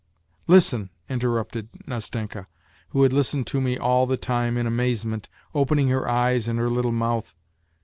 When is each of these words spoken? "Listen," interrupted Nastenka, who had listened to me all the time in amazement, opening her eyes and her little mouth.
"Listen," 0.57 0.89
interrupted 1.09 1.69
Nastenka, 1.87 2.47
who 2.89 3.03
had 3.03 3.13
listened 3.13 3.45
to 3.45 3.61
me 3.61 3.77
all 3.77 4.07
the 4.07 4.17
time 4.17 4.57
in 4.57 4.65
amazement, 4.65 5.29
opening 5.53 5.89
her 5.89 6.09
eyes 6.09 6.47
and 6.47 6.57
her 6.57 6.71
little 6.71 6.91
mouth. 6.91 7.35